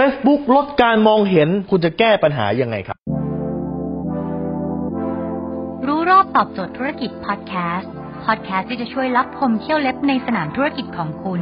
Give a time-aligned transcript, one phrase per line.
[0.00, 2.96] Facebook ลดการมองเห็นคุณจะแก้ปัญหายังไงครับ
[5.86, 7.92] รู้รอบตอบโจทย์ธุรกิจพอดแคสต์
[8.24, 11.40] พอดแคสต์ที่จะช่วยรับพมเที่ยวเล็บในสนามธุรกิจของคุณ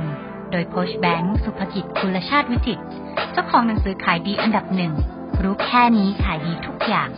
[0.50, 2.82] โดยโคชแบงค์สุภกิจคุณชาติวิจิตร
[3.32, 4.92] เจ้าของหนังสือขายดีอันดับหนึ่ง
[5.42, 7.08] รู้แค่นี้ขายดีทุกอย่าง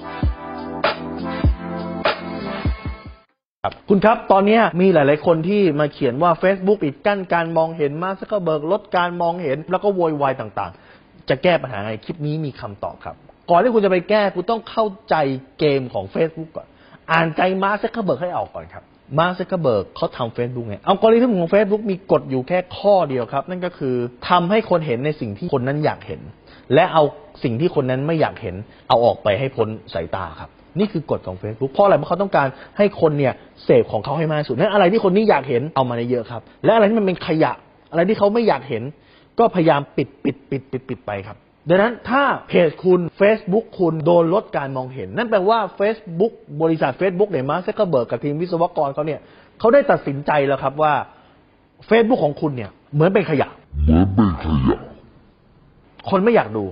[3.62, 10.80] ครับคุณครับ ตอนนี้มีหลาย ๆ คนที่มาเขียนว่า Facebook ปิดกั้นการมองเห็นมาสก็เบิร์กลดการมองเห็นแล้วก็โวยวายต่างๆ
[11.29, 13.16] จะแก้ปัญหาไงคลิปนี้มีคำตอบครับ
[13.50, 15.14] ก่อนที่คุณจะไปแก้คุณต้องเข้าใจ
[15.58, 16.66] เกมของ Facebook ก่อน
[17.12, 18.85] อ่านใจมาร์คซักเคอร์เบิร์กให้ออกก่อนครับ
[19.18, 23.94] มาร์คซักเคอร์เบิร์กเขาทำเฟซบุ๊กไงเอากริทึมของ Facebook มีกฎอยู่แค่ข้อเดียวครับ นั่นก็คือ
[24.29, 26.21] ทำให้คนเห็นในสิ่งที่คนนั้นอยากเห็น
[26.75, 27.02] และเอา
[27.44, 28.57] สิ่งที่คนนั้นไม่อยากเห็น
[28.88, 37.52] เอาออกไปให้พ้นสายตาครับ นี่คือกฎของ Facebook เพราะอะไรเพราะเขาต้องการให้คนเนี่ยเสพของเขาให้มากที่สุดนั้นอะไรที่คนนี้อยากเห็นเอามาในเยอะครับ และอะไรที่มันเป็นขยะ
[37.91, 38.83] อะไรที่เขาไม่อยากเห็น
[39.39, 41.36] ก็พยายามปิดปิดปิดปิดปิดไปครับ
[41.69, 49.20] ดังนั้นถ้าเพจคุณ Facebook คุณโดนลดการมองเห็น นั่นแปลว่า Facebook บริษัท Facebook เนี่ยมาร์คซักเคอร์เบิร์กกับทีมวิศวกรเขาเนี่ย
[49.58, 50.92] เขาได้ตัดสินใจแล้วครับว่า
[51.88, 53.48] Facebook ของคุณเนี่ย เหมือนเป็นขยะ
[53.84, 54.80] เหมือนเป็นขยะ
[56.10, 56.64] คนไม่อยากดู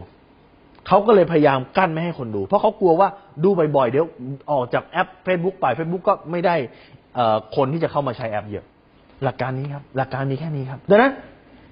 [0.89, 3.09] เขาก็เลยพยายามกั้นไม่ให้คนดู เพราะเขากลัวว่า
[3.45, 4.07] ดูบ่อยๆ เดี๋ยว
[4.53, 6.55] ออกจากแอป Facebook ไป Facebook ก็ไม่ได้
[7.15, 8.65] เอ่อคนที่จะเข้ามาใช้แอปเยอะ
[9.25, 11.13] หลักการนี้ครับ หลักการมีแค่นี้ครับ ดังนั้น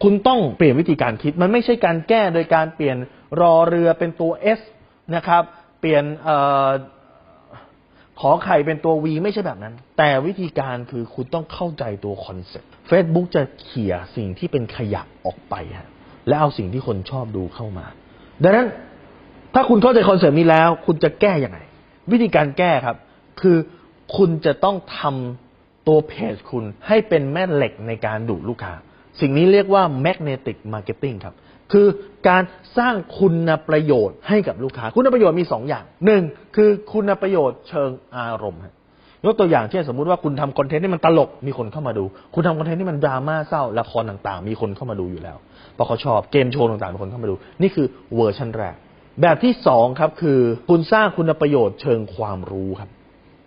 [0.03, 2.97] คุณต้องเปลี่ยนวิธีการคิด มันไม่ใช่การแก้โดยการเปลี่ยน
[3.41, 4.61] รอเรือเป็นตัว S
[5.14, 5.42] นะครับ
[5.81, 6.31] เปลี่ยนอ
[6.69, 6.70] อ
[8.20, 15.89] ขอไข่เป็นตัว V ไม่ใช่แบบนั้น แต่วิธีการคือคุณต้องเข้าใจตัวคอนเซ็ปต์ Facebook จะเขี่ยสิ่งที่เป็นขยะออกไปฮะ
[16.28, 17.87] และเอาสิ่งที่คนชอบดูเข้ามา
[18.42, 18.66] ดังนั้น
[19.55, 21.59] ถ้าคุณเข้าใจคอนเซ็ปต์นี้แล้ว คุณจะแก้ยังไง
[22.12, 22.97] วิธีการแก้ครับ
[23.41, 23.56] คือ
[24.16, 28.75] คุณจะต้องทำตัวเพจคุณให้เป็นแม่เหล็กในการดูดลูกค้า
[29.20, 31.34] สิ่งนี้เรียกว่า magnetic marketing ครับ
[31.72, 31.86] คือ
[32.28, 32.42] การ
[32.78, 36.22] สร้างคุณประโยชน์ให้กับลูกค้า คุณประโยชน์มีสองอย่างหนึ่ง
[36.56, 38.60] คือคุณประโยชน์เชิงอารมณ์
[39.24, 42.04] ยกตัวอย่างเช่นสมมุติว่าคุณทำคอนเทนต์ที่มันตลกมีคนเข้ามาดู
[42.34, 45.37] คุณทำคอนเทนต์ที่มันดราม่าเศร้าละครต่างๆ มีคนเข้ามาดูอยู่แล้ว
[45.75, 48.75] เพราะเขาชอบเกมโชว์ต่างๆมีคนเข้ามาดู นี่คือเวอร์ชันแรก
[49.20, 50.38] แบบที่สองครับคือ
[50.69, 52.91] คุณสร้างคุณประโยชน์เชิงความรู้ครับ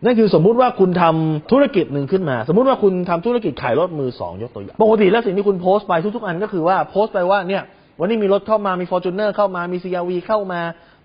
[0.03, 7.63] นั่นคือสมมุติว่าคุณทำธุรกิจหนึ่งขึ้นมา สมมุติว่าคุณทำธุรกิจขายรถมือสองยกตัวอย่างปกติแล้วสิ่งที่คุณโพสต์ไปทุกๆอันก็คือว่าโพสต์ไปว่าเนี่ย
[8.00, 10.61] วันนี้มีรถเข้ามามี f o r t u n e r เข้ามามี CRV เข้ามา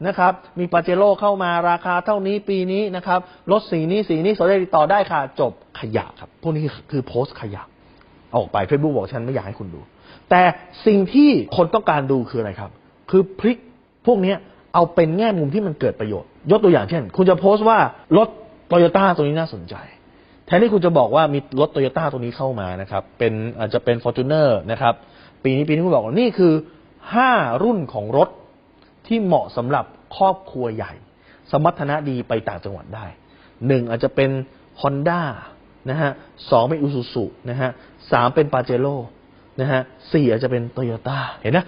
[0.07, 7.63] นะครับมีปาเจโร่เข้ามาราคาเท่านี้ปีนี้นะครับรถสีนี้สีนี้สนใจติดต่อได้ค่ะจบขยะครับพวกนี้คือโพสต์ขยะ
[8.37, 9.81] ออกไป Facebook บอกฉันไม่อยากให้คุณดู
[10.31, 10.43] แต่
[10.87, 12.71] สิ่งที่คนต้องการดูคืออะไรครับ
[13.11, 13.59] คือพลิก
[14.07, 14.35] พวกนี้
[14.75, 17.79] เอาเป็นแง่มุมที่มันเกิดประโยชน์ ยกตัวอย่างเช่น คุณจะโพสต์ว่า
[18.17, 18.29] รถ
[18.71, 19.75] โตโยต้าตัวนี้น่าสนใจ
[20.47, 24.95] แทนที่คุณจะบอกว่ามีรถโตโยต้าตัวนี้เข้ามานะครับ เป็นอาจจะเป็น f o r t u n e r นะครับ
[25.45, 26.53] ปีนี้ปีนี้คุณบอกว่านี่คือ
[27.09, 28.29] 5 รุ่นของรถ
[29.07, 29.85] ที่เหมาะสำหรับ
[30.17, 30.93] ครอบครัวใหญ่
[31.51, 33.07] สมรรถนะดีไปต่างจังหวัดได้
[33.67, 34.31] หนึ่งอาจจะเป็น
[34.83, 35.23] Honda
[35.91, 36.11] นะฮะ
[36.51, 37.71] สองเป็น Isuzu นะฮะ
[38.13, 38.97] สามเป็น Pajero
[39.61, 39.81] นะฮะ
[40.13, 41.67] สี่อาจจะเป็น Toyota เห็นนะ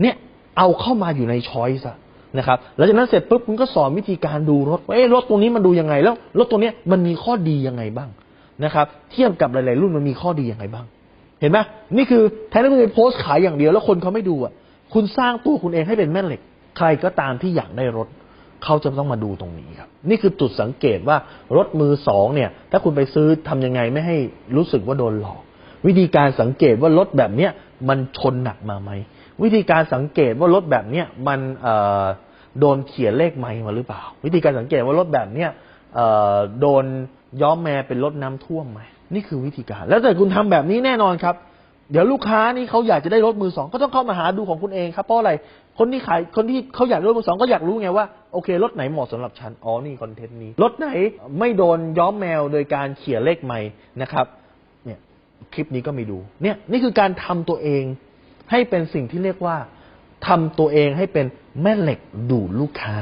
[0.00, 0.16] เนี่ย
[0.58, 1.96] เอาเข้ามาอยู่ในช้อยส์อะ
[2.38, 8.08] นะครับหลังจากนั้นเสร็จปุ๊บคุณก็สอนวิธีการดูรถว่าเอ๊ะรถตัวนี้มันดูยังไงแล้วรถตัวนี้มันมีข้อดียังไงบ้าง
[8.64, 10.86] นะครับเทียบกับหลาย ๆ รุ่นมันมีข้อดียังไงบ้าง
[11.40, 11.58] เห็นไหม
[11.96, 14.52] นี่คือแทนที่คุณจะโพสต์ขายอย่างเดียวแล้วคนเขาไม่ดูอะ
[14.94, 16.40] คุณสร้างตัวคุณเองให้เป็นแม่เหล็ก
[16.76, 18.08] ใครก็ตามที่อยากได้รถ
[18.64, 21.16] เขาจะต้องมาดูตรงนี้ครับ นี่คือจุดสังเกตว่า
[21.56, 24.16] รถมือสองเนี่ย ถ้าคุณไปซื้อทำยังไงไม่ให้
[24.56, 25.40] รู้สึกว่าโดนหลอก
[25.86, 27.50] วิธีการสังเกตว่ารถแบบเนี้ย
[27.88, 28.90] มันชนหนักมาไหม
[29.42, 31.40] วิธีการสังเกตว่ารถแบบเนี้ยมัน
[32.60, 35.50] โดนเขียนเลขไม้มาหรือเปล่า วิธีการสังเกตว่ารถแบบเนี้ย
[36.60, 36.84] โดน
[37.42, 38.80] ย้อมแมเป็นรถน้ำท่วมไหม
[39.14, 41.34] นี่คือวิธีการ แล้วแต่คุณทำแบบนี้แน่นอนครับ
[41.90, 45.32] เดี๋ยวลูกค้านี่เขาอยากจะได้รถมือสองก็ต้องเข้ามาหาดูของคุณเองครับเพราะอะไร
[45.78, 50.88] คนที่ขายคนที่เขาอยากได้รถมือสองก็อยากรู้ไงว่าโอเครถไหนเหมาะสำหรับฉันอ๋อนี่คอนเทนต์นี้รถไหน
[51.38, 53.58] ไม่โดนย้อมแมวโดยการเขียนเลขไม้
[54.02, 54.26] นะครับ
[54.84, 54.98] เนี่ย
[55.54, 57.84] คลิปนี้ก็ไม่ดู เนี่ยนี่คือการทำตัวเอง
[58.50, 59.56] ให้เป็นสิ่งที่เรียกว่า
[60.26, 61.26] ทำตัวเองให้เป็น
[61.62, 62.94] แม่เหล็กดูดลูกค้า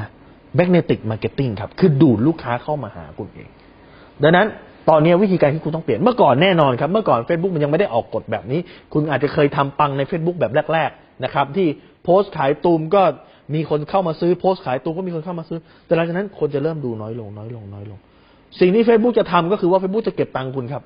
[0.58, 3.48] magnetic marketing ครับ คือดูดลูกค้าเข้ามาหาคุณเอง
[4.22, 4.46] ดังนั้น
[4.88, 8.60] ตอนนี้วิธีการที่คุณต้องเปลี่ยนเมื่อก่อนแน่นอนครับ เมื่อก่อน Facebook มันยังไม่ได้ออกกฎแบบนี้
[8.92, 11.66] คุณอาจจะเคยทำปังใน Facebook แบบแรก ๆ นะครับ ที่
[12.04, 13.02] โพสต์ขายตูมก็
[13.54, 17.98] มีคนเข้ามาซื้อโพสต์ขายตูมก็มีคนเข้ามาซื้อ แต่หลังจากนั้นคนจะเริ่มดูน้อยลงน้อยลงน้อยลง
[18.60, 20.82] สิ่งที่ Facebook จะทำก็คือว่า Facebook จะเก็บตังคุณครับ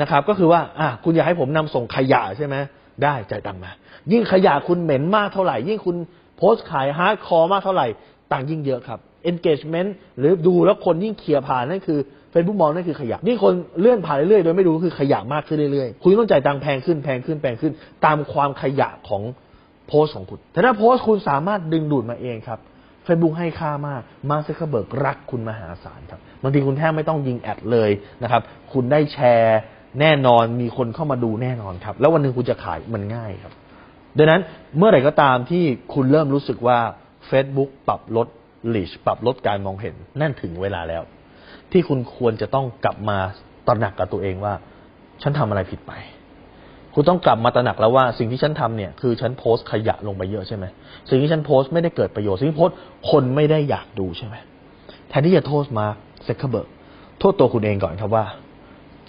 [0.00, 2.56] นะครับ ก็คือว่าอะคุณอยากให้ผมนำส่งขยะใช่ไหม
[3.04, 3.70] ได้จ่ายตังค์มา
[4.12, 5.96] ยิ่งขยะคุณเหม็นมากเท่าไหร่ ยิ่งคุณ
[6.36, 7.86] โพสต์ขาย hardcore มากเท่าไหร่
[8.32, 8.98] ตังค์ยิ่งเยอะครับ
[9.30, 11.98] engagement หรือดูแล้วคนยิ่งเคลียร์ผ่านนั่นคือ
[12.32, 17.72] Facebook มองนั่นคือขยะนี่คนเลื่อนผ่านเรื่อยๆโดยไม่รู้คือขยะมากขึ้นเรื่อยๆ คุณต้องจ่ายตังค์แพงขึ้นแพงขึ้นแพงขึ้น
[18.04, 19.22] ตามความขยะของ
[19.88, 22.58] โพสต์ของคุณ แต่ถ้าโพสต์คุณสามารถดึงดูดมาเองครับ
[23.06, 27.90] Facebook ให้ค่ามาก มาร์คซักเคอร์เบิร์กรักคุณมหาศาลครับบางทีคุณแทบไม่ต้องยิง ad เลย
[28.22, 28.42] นะครับ
[28.72, 29.58] คุณได้แชร์
[30.00, 33.52] แน่นอนมีคนเข้ามาดูแน่นอนครับ แล้ววันหนึ่งคุณจะขายมันง่ายครับ
[34.18, 34.40] ดังนั้น
[34.78, 35.64] เมื่อไหร่ก็ตามที่
[35.94, 36.78] คุณเริ่มรู้สึกว่า
[37.30, 38.28] Facebook ปรับลด
[38.74, 41.02] reach ปรับลดการมองเห็นนั่นถึงเวลาแล้ว
[41.72, 43.18] ที่คุณควรจะต้องกลับมา
[43.66, 44.54] ตระหนักกับตัวเองว่า
[45.22, 45.92] ฉันทำอะไรผิดไป
[46.94, 50.64] คุณต้องกลับมาตระหนักแล้วว่าสิ่งที่ฉันทำเนี่ยคือฉันโพสต์ขยะลงไปเยอะใช่ไหม
[51.10, 52.76] สิ่งที่ฉันโพสต์ไม่ได้เกิดประโยชน์สิ่งที่โพสต์
[53.10, 54.34] คนไม่ได้อยากดูใช่ไหม
[55.08, 55.86] แทนที่จะโทษมา
[56.24, 56.68] เซ็กเบิร์ก
[57.20, 58.24] โทษตัวคุณเองก่อนครับว่า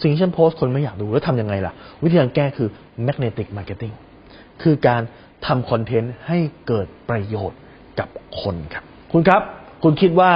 [0.02, 2.70] สิ่งที่ฉันโพสต์คนไม่อยากดูแล้วทำยังไงล่ะ วิธีการแก้คือ
[3.08, 3.94] magnetic marketing
[4.62, 5.02] คือการ
[5.46, 6.38] ทำคอนเทนต์ให้
[6.68, 7.60] เกิดประโยชน์
[8.00, 8.10] กับ
[8.42, 9.42] คนครับ คุณครับ
[9.84, 10.32] คุณคิดว่า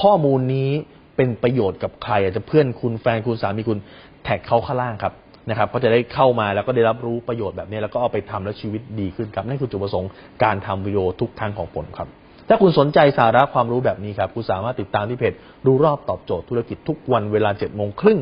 [0.00, 0.70] ข้อมูลนี้
[1.16, 3.78] เป็นประโยชน์กับใคร อาจจะเพื่อนคุณแฟนคุณสามีคุณ
[4.24, 5.12] แท็กเขาข้างล่างครับ
[5.50, 10.10] นะครับก็จะได้เข้ามาแล้วก็ได้รับรู้ประโยชน์แบบนี้ แล้วก็เอาไปทำแล้วชีวิตดีขึ้นครับนั่นคือจุดประสงค์
[10.44, 12.08] การทำวิดีโอทุกครั้งของผลครับ
[12.48, 15.34] ถ้าคุณสนใจสาระความรู้แบบนี้ครับ คุณสามารถติดตามที่เพจ
[15.66, 18.18] รู้รอบตอบโจทย์ธุรกิจทุกวันเวลา7จ็ดโมงครึ่ง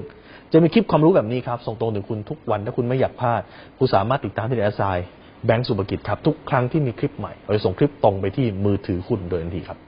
[0.52, 3.42] จะมีคลิปความรู้แบบนี้ครับ ส่งตรงถึงคุณทุกวันถ้าคุณไม่อยากพลาด
[3.78, 4.82] คุณสามารถติดตามที่เดอะไซ
[5.46, 9.78] แบงก์สุภกิจครับ ทุกครั้งที่มีคลิปใหม่เราจะส่งคลิปตรงไปที่มือถือคุณโดยทันทีครับ